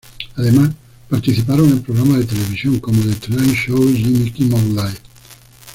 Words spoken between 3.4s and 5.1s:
Show", "Jimmy Kimmel Live!